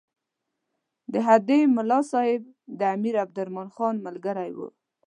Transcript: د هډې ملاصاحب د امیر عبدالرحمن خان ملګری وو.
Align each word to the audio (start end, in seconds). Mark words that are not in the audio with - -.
د 1.11 1.13
هډې 1.27 1.59
ملاصاحب 1.75 2.43
د 2.79 2.81
امیر 2.95 3.15
عبدالرحمن 3.23 3.67
خان 3.75 3.95
ملګری 4.05 4.51
وو. 4.57 4.67